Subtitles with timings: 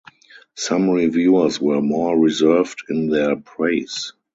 [0.55, 4.13] Some reviewers were more reserved in their praise.